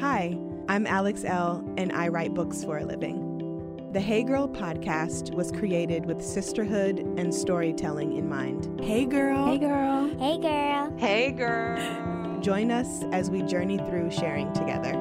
[0.00, 0.34] Hi,
[0.66, 3.90] I'm Alex Elle, and I write books for a living.
[3.92, 8.80] The Hey Girl podcast was created with sisterhood and storytelling in mind.
[8.82, 9.44] Hey, girl.
[9.44, 10.08] Hey, girl.
[10.18, 10.96] Hey, girl.
[10.96, 12.40] Hey, girl.
[12.40, 14.92] Join us as we journey through sharing together.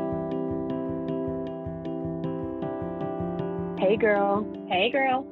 [3.79, 4.45] Hey, girl.
[4.68, 5.25] Hey, girl.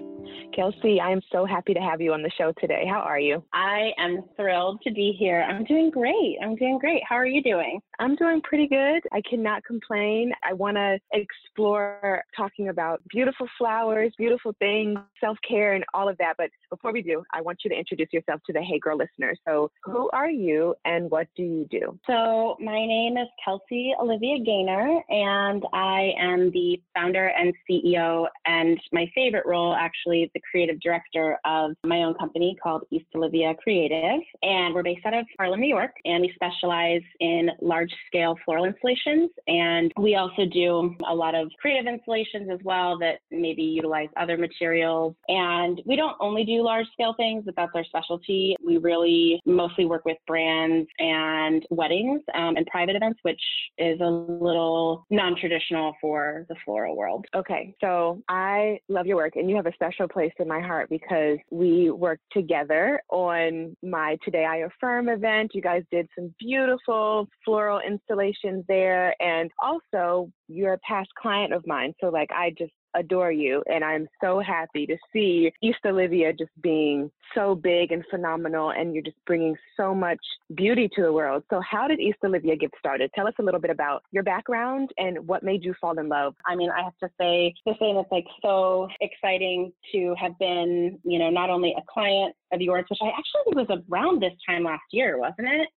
[0.55, 2.86] Kelsea, I am so happy to have you on the show today.
[2.89, 3.43] How are you?
[3.54, 5.46] I am thrilled to be here.
[5.48, 6.38] I'm doing great.
[6.42, 7.02] I'm doing great.
[7.07, 7.80] How are you doing?
[8.00, 9.02] I'm doing pretty good.
[9.11, 10.32] I cannot complain.
[10.48, 16.18] I want to explore talking about beautiful flowers, beautiful things, self care, and all of
[16.18, 16.36] that.
[16.37, 19.39] But before we do, I want you to introduce yourself to the Hey Girl listeners.
[19.48, 22.00] So, who are you and what do you do?
[22.07, 28.79] So, my name is Kelsea Olivia Gaynor, and I am the founder and CEO, and
[28.92, 34.22] my favorite role, actually, the creative director of my own company called East Olivia Creative.
[34.42, 38.66] And we're based out of Harlem, New York, and we specialize in large scale floral
[38.66, 39.30] installations.
[39.48, 44.38] And we also do a lot of creative installations as well that maybe utilize other
[44.38, 45.16] materials.
[45.28, 48.56] And we don't only do large scale things, but that's our specialty.
[48.66, 53.42] We really mostly work with brands and weddings um, and private events, which
[53.78, 57.26] is a little non traditional for the floral world.
[57.36, 60.89] Okay, so I love your work, and you have a special place in my heart
[60.89, 65.52] because we worked together on my Today I Affirm event.
[65.53, 71.66] You guys did some beautiful floral installations there, and also you're a past client of
[71.67, 71.94] mine.
[72.02, 73.64] So, like, I just adore you.
[73.72, 78.72] And I'm so happy to see East Olivia just being so big and phenomenal.
[78.72, 80.20] And you're just bringing so much
[80.56, 81.44] beauty to the world.
[81.50, 83.12] So, how did East Olivia get started?
[83.16, 86.36] Tell us a little bit about your background and what made you fall in love.
[86.45, 91.00] I mean, I have to say, the thing that's like so exciting to have been,
[91.03, 94.34] you know, not only a client of yours, which I actually think was around this
[94.48, 95.70] time last year, wasn't it?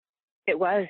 [0.46, 0.86] It was.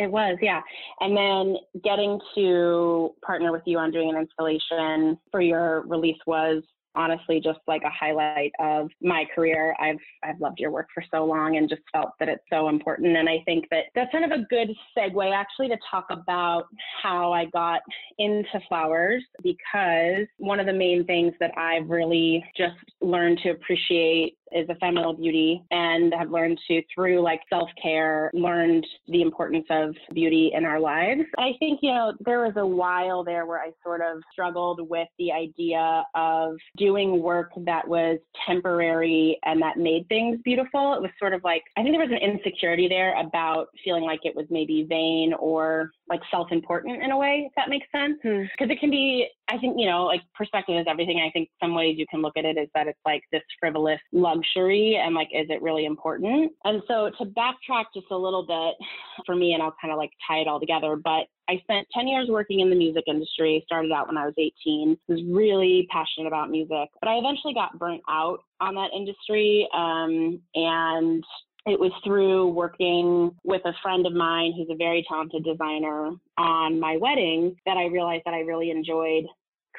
[0.00, 0.62] It was, yeah.
[1.00, 6.62] And then getting to partner with you on doing an installation for your release was
[6.94, 9.76] honestly just like a highlight of my career.
[9.78, 13.14] I've I've loved your work for so long and just felt that it's so important.
[13.14, 16.68] And I think that that's kind of a good segue actually to talk about
[17.02, 17.82] how I got
[18.18, 24.38] into flowers because one of the main things that I've really just learned to appreciate
[24.52, 30.52] is ephemeral beauty and have learned to through like self-care learned the importance of beauty
[30.54, 31.22] in our lives.
[31.38, 35.08] I think you know there was a while there where i sort of struggled with
[35.18, 40.94] the idea of doing work that was temporary and that made things beautiful.
[40.94, 44.20] It was sort of like i think there was an insecurity there about feeling like
[44.24, 48.18] it was maybe vain or like self-important in a way if that makes sense.
[48.22, 48.70] Because hmm.
[48.70, 51.20] it can be i think you know like perspective is everything.
[51.20, 54.00] I think some ways you can look at it is that it's like this frivolous
[54.12, 56.52] luxury and like is it really important?
[56.64, 58.86] And so to backtrack just a little bit
[59.26, 62.06] for me and i'll kind of like tie it all together but I spent 10
[62.06, 66.28] years working in the music industry, started out when I was 18, was really passionate
[66.28, 71.24] about music, but I eventually got burnt out on that industry um, and
[71.66, 76.80] it was through working with a friend of mine who's a very talented designer on
[76.80, 79.24] my wedding that I realized that I really enjoyed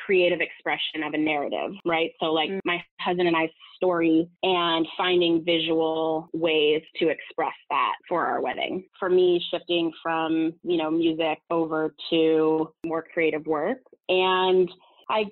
[0.06, 2.12] creative expression of a narrative, right?
[2.20, 2.60] So, like mm-hmm.
[2.66, 8.84] my husband and I's story and finding visual ways to express that for our wedding.
[9.00, 13.80] For me, shifting from, you know, music over to more creative work.
[14.10, 14.70] And
[15.10, 15.26] I,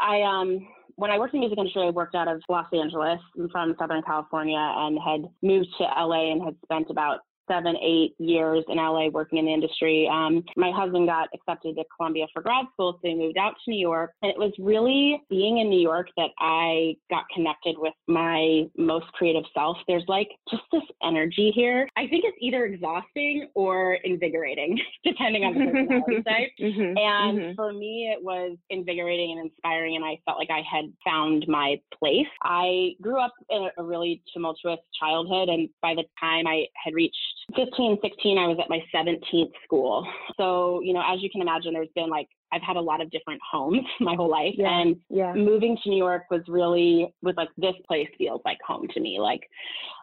[0.00, 3.20] I, um, when I worked in the music industry, I worked out of Los Angeles.
[3.38, 8.14] I'm from Southern California and had moved to LA and had spent about seven, eight
[8.18, 10.08] years in LA working in the industry.
[10.10, 13.70] Um, my husband got accepted to Columbia for grad school, so we moved out to
[13.70, 14.12] New York.
[14.22, 19.06] And it was really being in New York that I got connected with my most
[19.12, 19.76] creative self.
[19.88, 21.88] There's like just this energy here.
[21.96, 26.50] I think it's either exhausting or invigorating, depending on the personality type.
[26.60, 27.54] Mm-hmm, and mm-hmm.
[27.54, 31.80] for me, it was invigorating and inspiring, and I felt like I had found my
[31.98, 32.26] place.
[32.42, 37.16] I grew up in a really tumultuous childhood, and by the time I had reached
[37.56, 40.06] 15, 16, I was at my 17th school.
[40.36, 43.10] So, you know, as you can imagine, there's been like, I've had a lot of
[43.10, 44.54] different homes my whole life.
[44.56, 45.32] Yeah, and yeah.
[45.34, 49.18] moving to New York was really, was like, this place feels like home to me.
[49.18, 49.42] Like,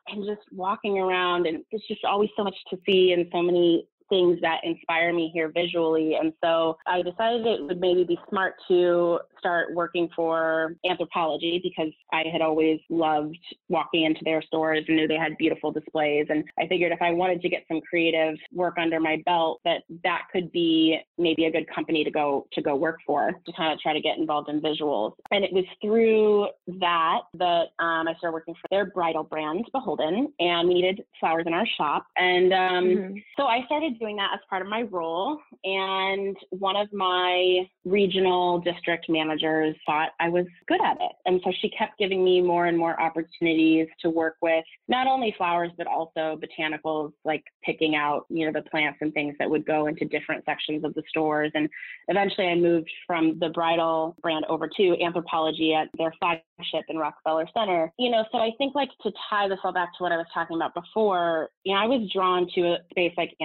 [0.08, 3.88] and just walking around, and there's just always so much to see and so many
[4.10, 6.16] things that inspire me here visually.
[6.16, 11.92] And so I decided it would maybe be smart to start working for Anthropologie because
[12.12, 13.38] I had always loved
[13.70, 16.28] walking into their stores and knew they had beautiful displays.
[16.30, 19.84] And I figured if I wanted to get some creative work under my belt, that
[20.04, 23.74] that could be maybe a good company to go to go work for to kind
[23.74, 25.14] of try to get involved in visuals.
[25.32, 26.48] And it was through
[26.80, 31.44] that that um, I started working for their bridal brand, BHLDN, and we needed flowers
[31.48, 32.08] in our shop.
[32.18, 33.18] And um, mm-hmm.
[33.38, 35.40] so I started doing that as part of my role.
[35.64, 41.12] And one of my regional district managers thought I was good at it.
[41.26, 45.34] And so she kept giving me more and more opportunities to work with not only
[45.38, 49.66] flowers, but also botanicals, like picking out, you know, the plants and things that would
[49.66, 51.52] go into different sections of the stores.
[51.54, 51.70] And
[52.08, 57.48] eventually I moved from the bridal brand over to Anthropologie at their flagship in Rockefeller
[57.56, 57.92] Center.
[57.98, 60.28] You know, so I think like to tie this all back to what I was
[60.34, 63.36] talking about before, you know, I was drawn to a space like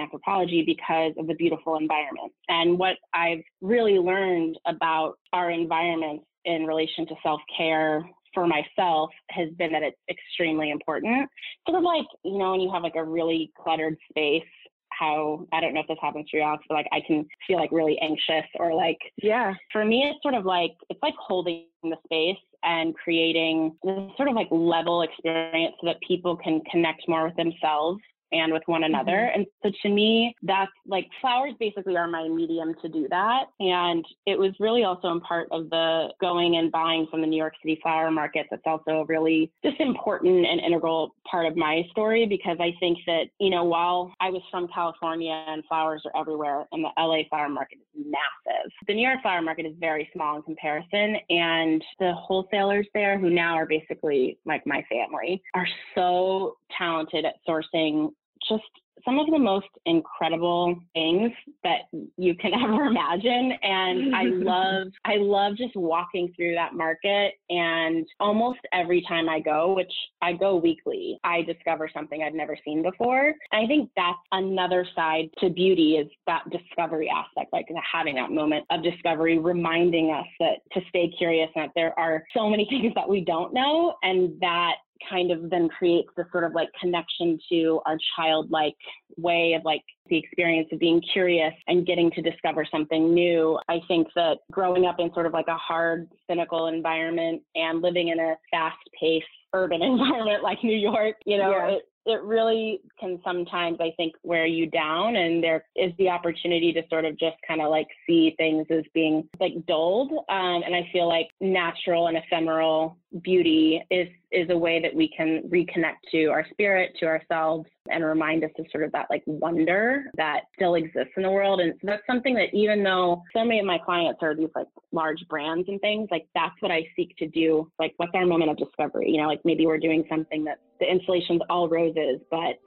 [0.45, 2.31] Anthropologie because of the beautiful environment.
[2.49, 9.09] And what I've really learned about our environment in relation to self care for myself
[9.31, 11.29] has been that it's extremely important.
[11.67, 14.43] Sort of like, you know, when you have like a really cluttered space,
[14.89, 17.57] how I don't know if this happens to you, Alex, but like I can feel
[17.57, 19.53] like really anxious or like yeah.
[19.71, 24.29] For me, it's sort of like it's like holding the space and creating this sort
[24.29, 28.01] of like level experience so that people can connect more with themselves
[28.31, 29.29] and with one another.
[29.31, 29.41] Mm-hmm.
[29.41, 33.45] And so to me, that's like flowers basically are my medium to do that.
[33.59, 37.37] And it was really also in part of the going and buying from the New
[37.37, 42.25] York City flower market that's also really just important and integral part of my story
[42.25, 46.65] because I think that, you know, while I was from California and flowers are everywhere
[46.71, 50.37] and the LA flower market is massive, the New York flower market is very small
[50.37, 51.17] in comparison.
[51.29, 57.35] And the wholesalers there who now are basically like my family are so talented at
[57.47, 58.09] sourcing
[58.47, 58.63] just
[59.03, 61.31] some of the most incredible things
[61.63, 61.81] that
[62.17, 63.53] you can ever imagine.
[63.61, 67.33] And i love i love just walking through that market.
[67.49, 72.57] And almost every time i go which i go weekly i discover something i've never
[72.65, 73.33] seen before.
[73.51, 78.31] And i think that's another side to beauty is that discovery aspect like having that
[78.31, 82.65] moment of discovery reminding us that to stay curious and that there are so many
[82.69, 84.75] things that we don't know and that
[85.09, 88.75] kind of then creates this sort of like connection to our childlike
[89.17, 93.59] way of like the experience of being curious and getting to discover something new.
[93.69, 98.09] I think that growing up in sort of like a hard, cynical environment and living
[98.09, 101.67] in a fast paced urban environment like New York, you know, yeah.
[101.69, 105.15] it, it really can sometimes, I think, wear you down.
[105.15, 108.83] And there is the opportunity to sort of just kind of like see things as
[108.93, 110.11] being like dulled.
[110.11, 115.07] Um, and I feel like natural and ephemeral beauty is is a way that we
[115.15, 119.23] can reconnect to our spirit, to ourselves, and remind us of sort of that like
[119.25, 121.59] wonder that still exists in the world.
[121.59, 124.67] And so that's something that even though so many of my clients are these like
[124.91, 127.71] large brands and things, like that's what I seek to do.
[127.79, 129.11] Like what's our moment of discovery?
[129.11, 132.59] You know, like maybe we're doing something that the installation's all roses, but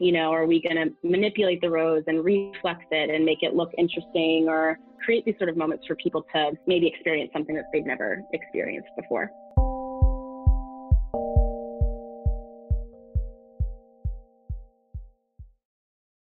[0.00, 3.54] you know, are we going to manipulate the rose and reflex it and make it
[3.54, 7.64] look interesting or create these sort of moments for people to maybe experience something that
[7.72, 9.30] they've never experienced before?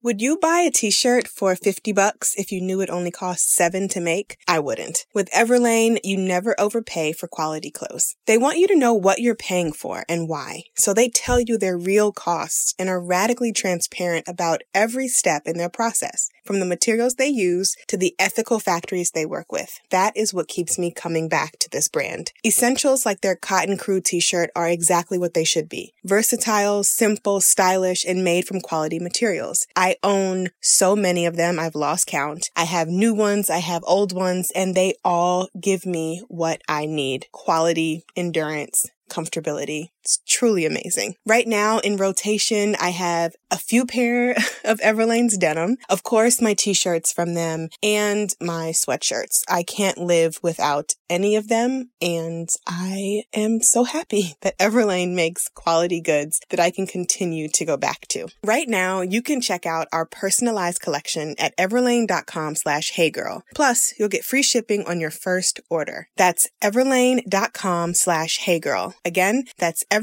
[0.09, 3.89] Would you buy a t-shirt for 50 bucks if you knew it only cost 7
[3.89, 4.39] to make?
[4.49, 5.05] I wouldn't.
[5.13, 8.17] With Everlane, you never overpay for quality clothes.
[8.27, 10.63] They want you to know what you're paying for and why.
[10.77, 15.59] So they tell you their real costs and are radically transparent about every step in
[15.59, 19.79] their process, from the materials they use to the ethical factories they work with.
[19.91, 22.33] That is what keeps me coming back to this brand.
[22.47, 25.93] Essentials like their Cotton Crew t-shirt are exactly what they should be.
[26.03, 29.67] Versatile, simple, stylish, and made from quality materials.
[29.77, 31.59] I own so many of them.
[31.59, 32.51] I've lost count.
[32.57, 33.51] I have new ones.
[33.51, 37.27] I have old ones and they all give me what I need.
[37.33, 39.91] Quality, endurance, comfortability.
[40.09, 41.17] It's truly amazing.
[41.27, 44.31] Right now in rotation, I have a few pair
[44.65, 49.43] of Everlane's denim, of course, my t-shirts from them and my sweatshirts.
[49.51, 51.91] I can't live without any of them.
[52.01, 57.67] And I am so happy that Everlane makes quality goods that I can continue to
[57.67, 58.29] go back to.
[58.43, 63.43] Right now, you can check out our personalized collection at everlane.com slash heygirl.
[63.55, 66.09] Plus, you'll get free shipping on your first order.
[66.17, 68.95] That's everlane.com slash heygirl.
[69.05, 69.98] Again, that's everlane.com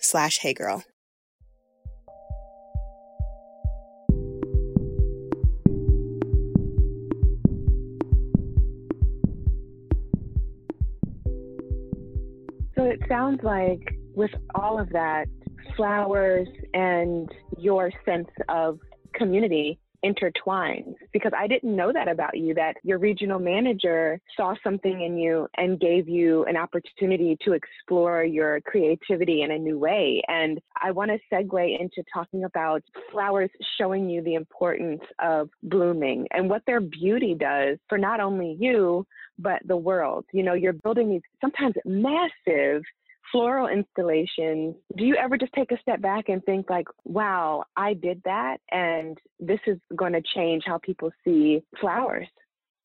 [0.00, 0.82] slash heygirl.
[12.76, 13.80] So it sounds like
[14.14, 15.26] with all of that,
[15.76, 18.78] flowers and your sense of
[19.14, 25.00] community intertwines because I didn't know that about you that your regional manager saw something
[25.00, 30.22] in you and gave you an opportunity to explore your creativity in a new way.
[30.28, 36.26] And I want to segue into talking about flowers showing you the importance of blooming
[36.30, 39.06] and what their beauty does for not only you
[39.38, 40.24] but the world.
[40.32, 42.82] You know you're building these sometimes massive
[43.32, 47.94] floral installations, do you ever just take a step back and think like, wow, I
[47.94, 52.28] did that and this is going to change how people see flowers?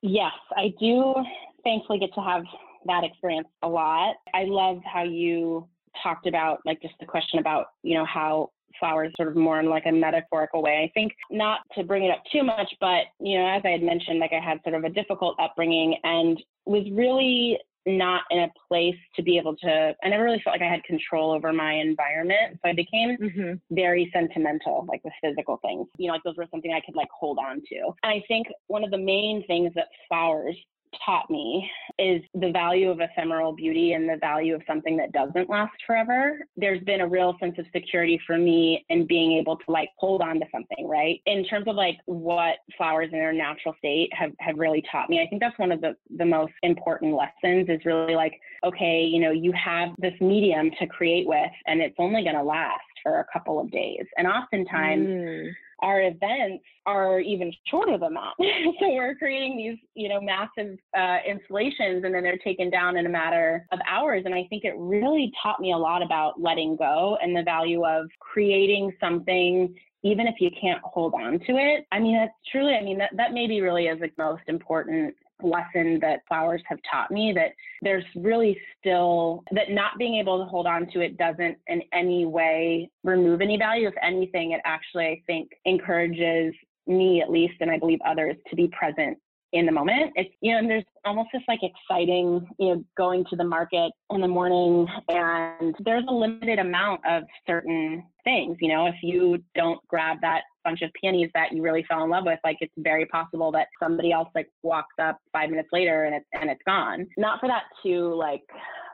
[0.02, 1.16] Yes, I do
[1.64, 2.44] thankfully get to have
[2.86, 4.16] that experience a lot.
[4.34, 5.68] I love how you
[6.02, 9.70] talked about like just the question about, you know, how flowers sort of more in
[9.70, 10.84] like a metaphorical way.
[10.84, 13.84] I think not to bring it up too much, but you know, as I had
[13.84, 18.52] mentioned, like I had sort of a difficult upbringing and was really not in a
[18.68, 21.74] place to be able to I never really felt like I had control over my
[21.74, 22.60] environment.
[22.64, 23.54] So I became mm-hmm.
[23.72, 25.88] very sentimental, like with physical things.
[25.98, 27.76] You know, like those were something I could like hold on to.
[28.04, 30.58] And I think one of the main things that flowers
[31.06, 31.70] taught me
[32.00, 36.40] is the value of ephemeral beauty and the value of something that doesn't last forever.
[36.58, 40.22] There's been a real sense of security for me in being able to like hold
[40.22, 41.22] on to something, right?
[41.26, 45.22] In terms of like what flowers in their natural state have, have really taught me,
[45.22, 48.34] I think that's one of the, the most important lessons is really like,
[48.64, 52.44] okay, you know, you have this medium to create with and it's only going to
[52.44, 54.06] last for a couple of days.
[54.18, 58.34] And oftentimes, mm our events are even shorter than that.
[58.80, 63.06] so we're creating these, you know, massive uh, installations and then they're taken down in
[63.06, 64.24] a matter of hours.
[64.26, 67.86] And I think it really taught me a lot about letting go and the value
[67.86, 69.76] of creating something
[70.06, 71.86] even if you can't hold on to it.
[71.92, 76.00] I mean, that's truly, I mean, that, that maybe really is the most important lesson
[76.02, 80.66] that flowers have taught me that there's really still that not being able to hold
[80.68, 83.88] on to it doesn't in any way remove any value.
[83.88, 86.54] If anything, it actually, I think, encourages
[86.88, 89.18] me at least, and I believe others, to be present
[89.54, 90.12] in the moment.
[90.16, 93.92] It's, you know, and there's almost this like exciting, you know, going to the market
[94.10, 98.58] in the morning and there's a limited amount of certain things.
[98.60, 102.10] You know, if you don't grab that bunch of peonies that you really fell in
[102.10, 106.06] love with, like it's very possible that somebody else like walks up five minutes later
[106.06, 107.08] and it's and it's gone.
[107.18, 108.44] Not for that to like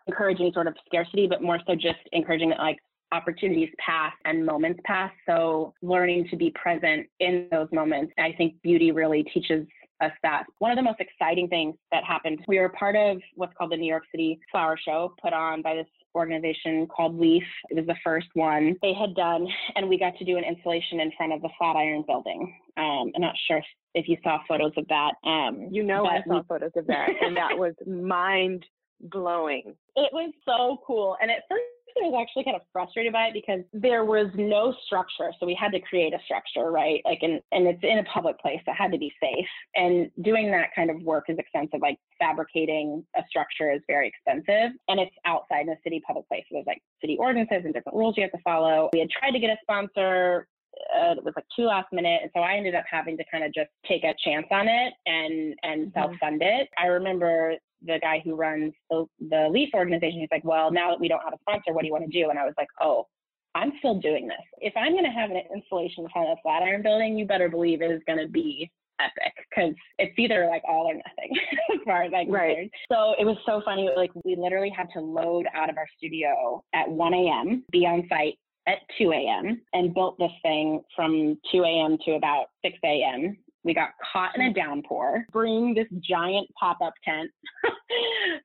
[0.07, 2.77] encourage any sort of scarcity, but more so just encouraging that like
[3.11, 5.11] opportunities pass and moments pass.
[5.25, 9.65] So learning to be present in those moments, I think beauty really teaches
[10.01, 10.45] us that.
[10.59, 13.77] One of the most exciting things that happened, we were part of what's called the
[13.77, 17.43] New York City Flower Show, put on by this organization called Leaf.
[17.69, 20.99] It was the first one they had done, and we got to do an installation
[20.99, 22.55] in front of the Flatiron Building.
[22.77, 25.13] Um, I'm not sure if, if, you saw photos of that.
[25.23, 28.65] Um, you know, I saw we, photos of that, and that was mind
[29.01, 29.75] blowing.
[29.95, 31.17] It was so cool.
[31.21, 31.63] And at first,
[31.97, 35.31] I was actually kind of frustrated by it because there was no structure.
[35.39, 37.01] So we had to create a structure, right?
[37.05, 39.47] Like, and, and it's in a public place, so it had to be safe.
[39.75, 41.81] And doing that kind of work is expensive.
[41.81, 46.43] Like fabricating a structure is very expensive and it's outside in a city public place.
[46.49, 48.89] So there's like city ordinances and different rules you have to follow.
[48.93, 50.47] We had tried to get a sponsor.
[50.95, 53.43] Uh, it was like too last minute, and so I ended up having to kind
[53.43, 55.99] of just take a chance on it and and mm-hmm.
[55.99, 56.69] self fund it.
[56.77, 57.55] I remember
[57.85, 61.23] the guy who runs the, the Leaf organization, he's like, well, now that we don't
[61.23, 62.29] have a sponsor, what do you want to do?
[62.29, 63.07] And I was like, oh,
[63.55, 64.37] I'm still doing this.
[64.59, 67.49] If I'm going to have an installation in front of a Flatiron building, you better
[67.49, 68.69] believe it is going to be
[68.99, 71.37] epic because it's either like all or nothing
[71.73, 72.55] as far as I'm right.
[72.55, 72.71] concerned.
[72.91, 73.89] So it was so funny.
[73.95, 78.05] Like we literally had to load out of our studio at 1 a.m., be on
[78.09, 78.37] site
[78.69, 79.61] at 2 a.m.
[79.73, 81.97] and built this thing from 2 a.m.
[82.05, 83.37] to about 6 a.m.
[83.63, 87.29] We got caught in a downpour, bring this giant pop up tent.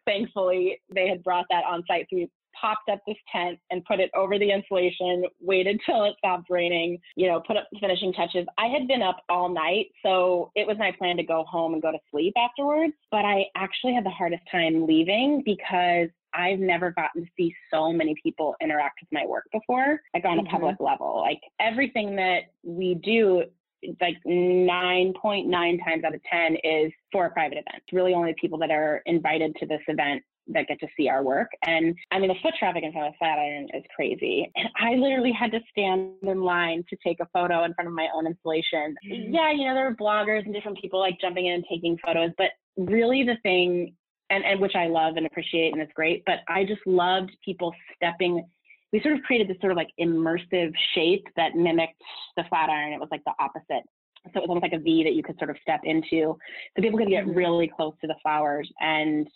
[0.07, 2.07] Thankfully, they had brought that on site.
[2.11, 6.15] So we popped up this tent and put it over the insulation, waited till it
[6.19, 8.47] stopped raining, you know, put up the finishing touches.
[8.59, 11.83] I had been up all night, so it was my plan to go home and
[11.83, 12.95] go to sleep afterwards.
[13.11, 17.93] But I actually had the hardest time leaving because I've never gotten to see so
[17.93, 20.47] many people interact with my work before, like on mm-hmm.
[20.47, 21.21] a public level.
[21.21, 23.45] Like everything that we do
[24.01, 27.83] like 9.9 times out of 10 is for a private event.
[27.83, 31.23] It's really only people that are invited to this event that get to see our
[31.23, 31.49] work.
[31.67, 34.51] And I mean, the foot traffic in front of Flatiron is crazy.
[34.57, 37.95] And I literally had to stand in line to take a photo in front of
[37.95, 38.95] my own installation.
[39.11, 39.35] Mm-hmm.
[39.35, 42.31] Yeah, you know, there were bloggers and different people like jumping in and taking photos,
[42.37, 43.95] but really the thing,
[44.31, 47.75] and, and which I love and appreciate and it's great, but I just loved people
[47.97, 48.45] stepping
[48.95, 52.01] we sort of created this sort of like immersive shape that mimicked
[52.37, 52.93] the Flatiron.
[52.93, 53.83] It was like the opposite.
[54.33, 56.39] So it was almost like a V that you could sort of step into.
[56.77, 57.37] So people could get mm-hmm.
[57.37, 59.27] really close to the flowers and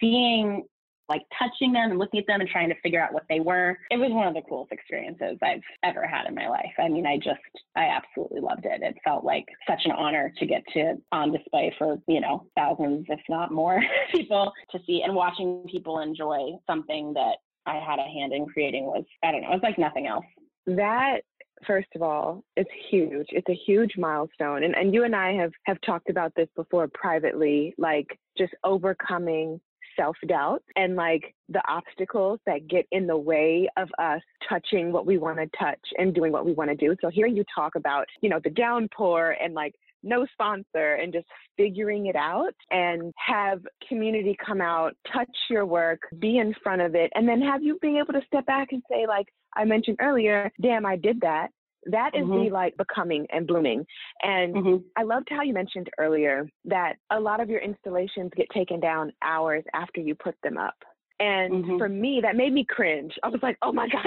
[0.00, 0.64] seeing
[1.08, 3.76] like touching them and looking at them and trying to figure out what they were.
[3.90, 6.72] It was one of the coolest experiences I've ever had in my life.
[6.78, 7.40] I mean, I just,
[7.76, 8.82] I absolutely loved it.
[8.82, 13.06] It felt like such an honor to get to on display for, you know, thousands,
[13.08, 13.80] if not more
[14.12, 17.36] people to see and watching people enjoy something that
[17.66, 20.24] I had a hand in creating was, I don't know, it was like nothing else.
[20.66, 21.20] That
[21.66, 23.26] first of all, it's huge.
[23.30, 24.64] It's a huge milestone.
[24.64, 29.60] And and you and I have have talked about this before privately, like just overcoming
[29.96, 35.06] self doubt and like the obstacles that get in the way of us touching what
[35.06, 36.94] we want to touch and doing what we want to do.
[37.00, 41.26] So hearing you talk about, you know, the downpour and like no sponsor and just
[41.56, 46.94] figuring it out and have community come out, touch your work, be in front of
[46.94, 49.98] it, and then have you being able to step back and say, like I mentioned
[50.00, 51.48] earlier, damn, I did that.
[51.90, 52.44] That is mm-hmm.
[52.44, 53.86] the like becoming and blooming.
[54.22, 54.76] And mm-hmm.
[54.96, 59.12] I loved how you mentioned earlier that a lot of your installations get taken down
[59.22, 60.74] hours after you put them up.
[61.18, 61.78] And mm-hmm.
[61.78, 63.14] for me, that made me cringe.
[63.22, 64.06] I was like, oh my God,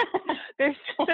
[0.59, 0.75] they're,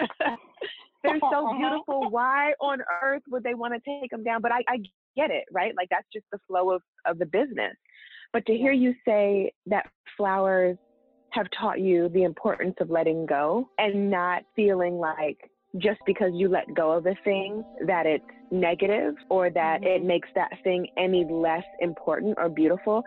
[1.03, 2.09] they're so beautiful.
[2.09, 4.41] Why on earth would they want to take them down?
[4.41, 4.77] But I, I
[5.15, 5.73] get it, right?
[5.77, 7.75] Like that's just the flow of, of the business.
[8.33, 10.77] But to hear you say that flowers
[11.35, 15.37] have taught you the importance of letting go and not feeling like
[15.77, 20.07] just because you let go of a thing that it's negative or that it mm-hmm.
[20.07, 23.03] makes that thing any less important or beautiful.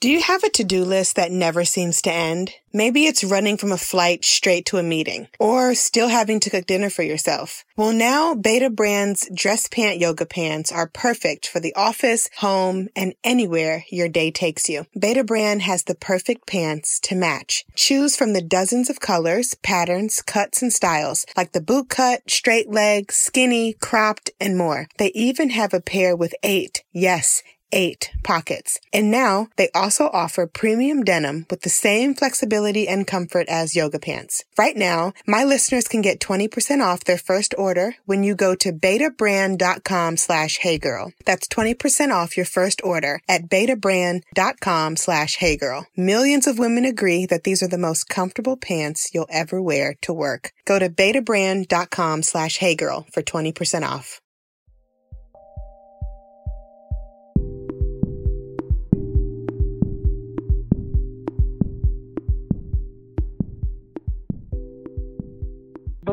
[0.00, 2.54] Do you have a to-do list that never seems to end?
[2.72, 6.64] Maybe it's running from a flight straight to a meeting or still having to cook
[6.64, 7.66] dinner for yourself.
[7.76, 13.84] Well, now Betabrand's dress pant yoga pants are perfect for the office, home, and anywhere
[13.90, 14.86] your day takes you.
[14.96, 17.66] Betabrand has the perfect pants to match.
[17.74, 22.70] Choose from the dozens of colors, patterns, cuts, and styles like the boot cut, straight
[22.70, 24.88] leg, skinny, cropped, and more.
[24.96, 27.42] They even have a pair with eight, yes,
[27.72, 28.78] eight pockets.
[28.92, 33.98] And now they also offer premium denim with the same flexibility and comfort as yoga
[33.98, 34.44] pants.
[34.58, 38.72] Right now, my listeners can get 20% off their first order when you go to
[38.72, 41.12] betabrand.com slash heygirl.
[41.24, 45.86] That's 20% off your first order at betabrand.com slash heygirl.
[45.96, 50.12] Millions of women agree that these are the most comfortable pants you'll ever wear to
[50.12, 50.52] work.
[50.64, 54.20] Go to betabrand.com slash heygirl for 20% off.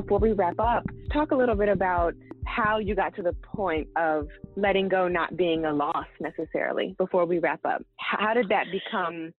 [0.01, 2.13] Before we wrap up, talk a little bit about
[2.45, 7.25] how you got to the point of letting go not being a loss necessarily before
[7.25, 7.83] we wrap up.
[7.97, 9.33] How did that become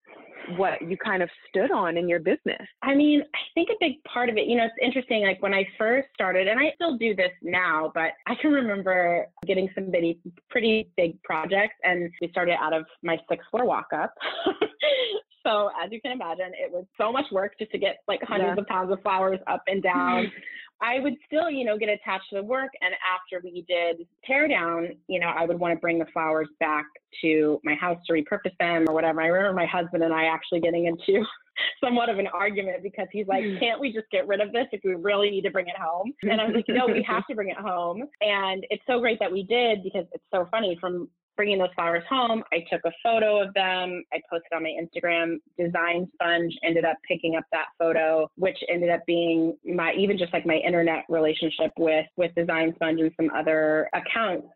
[0.56, 2.66] what you kind of stood on in your business?
[2.82, 5.22] I mean, I think a big part of it, you know, it's interesting.
[5.22, 9.26] Like when I first started, and I still do this now, but I can remember
[9.46, 10.18] getting some pretty,
[10.50, 14.12] pretty big projects, and we started out of my sixth floor walk up.
[15.48, 18.56] So as you can imagine, it was so much work just to get like hundreds
[18.56, 18.62] yeah.
[18.62, 20.30] of pounds of flowers up and down.
[20.80, 22.70] I would still, you know, get attached to the work.
[22.80, 26.48] And after we did tear down, you know, I would want to bring the flowers
[26.60, 26.86] back
[27.22, 29.20] to my house to repurpose them or whatever.
[29.20, 31.24] I remember my husband and I actually getting into
[31.84, 33.58] somewhat of an argument because he's like, hmm.
[33.58, 36.12] can't we just get rid of this if we really need to bring it home?
[36.22, 38.04] And I was like, no, we have to bring it home.
[38.20, 42.02] And it's so great that we did because it's so funny from bringing those flowers
[42.10, 44.02] home, I took a photo of them.
[44.12, 45.36] I posted on my Instagram.
[45.56, 50.32] Design Sponge ended up picking up that photo, which ended up being my even just
[50.32, 54.46] like my internet relationship with with Design Sponge and some other accounts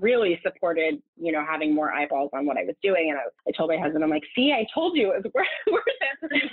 [0.00, 3.10] really supported, you know, having more eyeballs on what I was doing.
[3.10, 5.46] And I, I told my husband, I'm like, see, I told you it was worth,
[5.70, 6.52] worth it.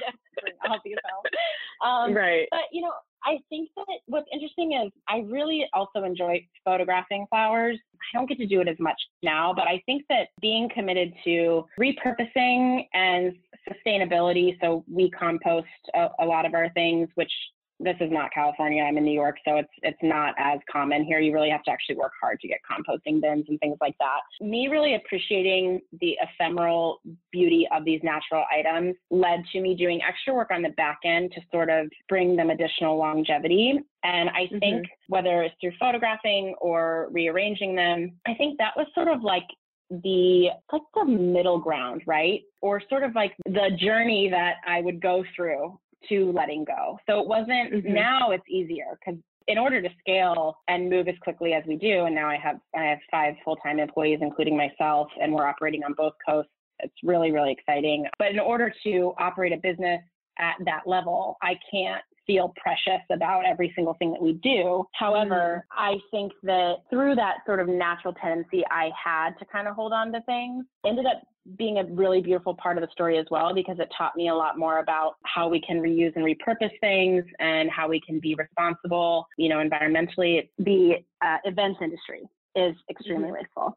[1.86, 2.47] um, right.
[2.49, 2.91] But, you know,
[3.23, 7.77] I think that what's interesting is I really also enjoy photographing flowers.
[7.95, 11.13] I don't get to do it as much now, but I think that being committed
[11.25, 13.34] to repurposing and
[13.69, 17.32] sustainability, so we compost a, a lot of our things, which
[17.80, 18.84] this is not California.
[18.84, 21.20] I'm in New York, so it's it's not as common here.
[21.20, 24.20] You really have to actually work hard to get composting bins and things like that.
[24.42, 30.34] Me really appreciating the ephemeral beauty of these natural items led to me doing extra
[30.34, 33.80] work on the back end to sort of bring them additional longevity.
[34.04, 34.60] And I mm-hmm.
[34.60, 39.48] think whether it's through photographing or rearranging them, I think that was sort of like
[39.89, 42.42] the like the middle ground, right?
[42.62, 46.98] Or sort of like the journey that I would go through to letting go.
[47.10, 47.94] So it wasn't mm-hmm.
[47.94, 52.06] now it's easier because in order to scale and move as quickly as we do,
[52.06, 55.94] and now I have I have five full-time employees, including myself, and we're operating on
[55.94, 56.52] both coasts.
[56.82, 58.06] It's really, really exciting.
[58.20, 60.02] But in order to operate a business
[60.38, 64.86] at that level, I can't feel precious about every single thing that we do.
[64.94, 65.76] However, mm.
[65.76, 69.94] I think that through that sort of natural tendency I had to kind of hold
[69.94, 71.24] on to things, ended up
[71.58, 74.36] being a really beautiful part of the story as well because it taught me a
[74.36, 78.36] lot more about how we can reuse and repurpose things and how we can be
[78.36, 80.48] responsible, you know, environmentally.
[80.60, 82.22] The uh, events industry
[82.56, 83.34] is extremely mm-hmm.
[83.34, 83.76] wasteful.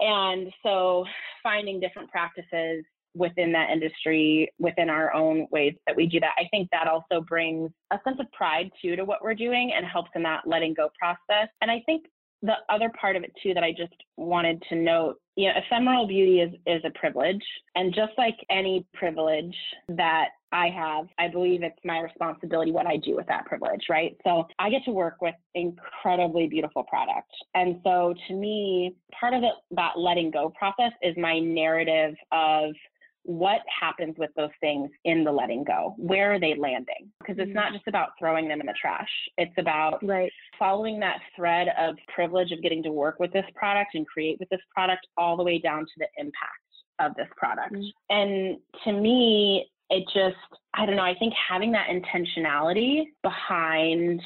[0.00, 1.06] And so
[1.42, 6.32] finding different practices within that industry, within our own ways that we do that.
[6.38, 9.86] I think that also brings a sense of pride too to what we're doing and
[9.86, 11.48] helps in that letting go process.
[11.60, 12.06] And I think
[12.42, 16.06] the other part of it too that I just wanted to note, you know, ephemeral
[16.06, 17.42] beauty is is a privilege,
[17.74, 19.56] and just like any privilege
[19.88, 24.16] that I have, I believe it's my responsibility what I do with that privilege, right?
[24.24, 27.32] So I get to work with incredibly beautiful product.
[27.54, 32.74] And so to me, part of it, that letting go process is my narrative of
[33.24, 35.94] what happens with those things in the letting go?
[35.96, 37.10] Where are they landing?
[37.20, 37.74] Because it's not mm.
[37.74, 39.08] just about throwing them in the trash.
[39.38, 40.30] It's about right.
[40.58, 44.48] following that thread of privilege of getting to work with this product and create with
[44.50, 46.36] this product all the way down to the impact
[47.00, 47.74] of this product.
[47.74, 47.90] Mm.
[48.10, 50.36] And to me, it just,
[50.74, 54.20] I don't know, I think having that intentionality behind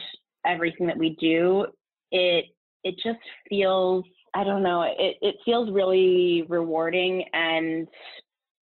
[0.44, 1.66] everything that we do,
[2.11, 2.46] it
[2.84, 7.88] it just feels I don't know, it, it feels really rewarding and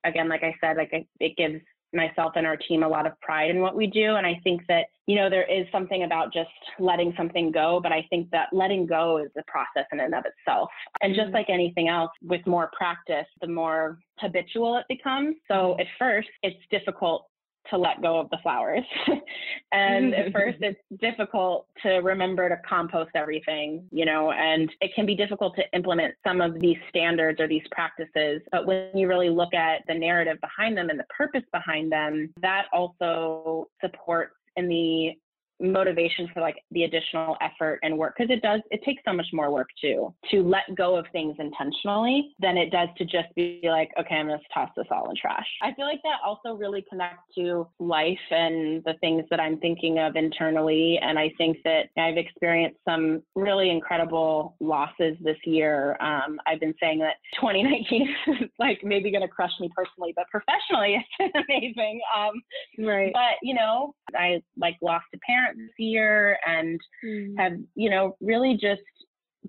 [0.07, 1.61] again, like I said, like it gives
[1.95, 4.17] myself and our team a lot of pride in what we do.
[4.17, 7.93] And I think that, you know, there is something about just letting something go, but
[7.93, 10.69] I think that letting go is a process in and of itself.
[11.01, 11.37] And just mm-hmm.
[11.37, 15.37] like anything else, with more practice, the more habitual it becomes.
[15.49, 17.27] So at first, it's difficult
[17.71, 18.85] to let go of the flowers.
[19.73, 25.07] and at first, it's difficult to remember to compost everything, you know, and it can
[25.07, 28.43] be difficult to implement some of these standards or these practices.
[28.53, 32.33] But when you really look at the narrative behind them and the purpose behind them,
[32.41, 35.13] that also supports in the
[35.61, 39.27] motivation for like the additional effort and work because it does it takes so much
[39.33, 43.61] more work too to let go of things intentionally than it does to just be
[43.65, 45.47] like okay i'm going to toss this all in trash.
[45.63, 49.99] I feel like that also really connects to life and the things that i'm thinking
[49.99, 55.97] of internally and i think that i've experienced some really incredible losses this year.
[56.01, 60.27] Um, i've been saying that 2019 is like maybe going to crush me personally but
[60.31, 62.01] professionally it's been amazing.
[62.17, 63.13] Um, right.
[63.13, 67.35] but you know i like lost a parent this year and mm.
[67.39, 68.83] have, you know, really just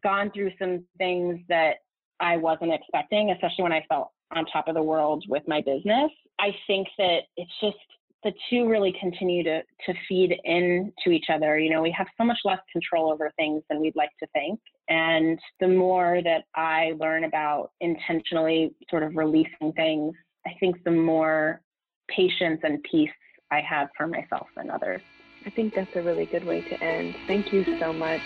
[0.04, 1.78] gone through some things that
[2.20, 6.12] I wasn't expecting, especially when I felt on top of the world with my business.
[6.40, 7.78] I think that it's just
[8.24, 11.58] the two really continue to to feed into each other.
[11.60, 14.60] You know, we have so much less control over things than we'd like to think.
[14.90, 20.14] And the more that I learn about intentionally sort of releasing things,
[20.46, 21.62] I think the more
[22.10, 23.10] patience and peace
[23.52, 25.02] I have for myself and others.
[25.46, 27.16] I think that's a really good way to end.
[27.28, 28.22] Thank you so much.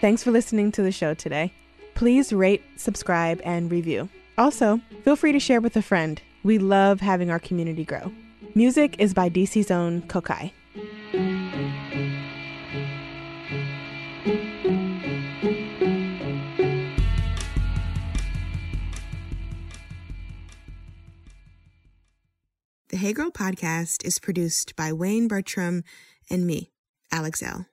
[0.00, 1.52] Thanks for listening to the show today.
[1.94, 4.08] Please rate, subscribe, and review.
[4.38, 6.20] Also, feel free to share with a friend.
[6.42, 8.10] We love having our community grow.
[8.54, 10.52] Music is by DC's own Kokayi.
[23.00, 25.84] Hey Girl podcast is produced by Wayne Bertram
[26.28, 26.70] and me,
[27.10, 27.64] Alex Elle.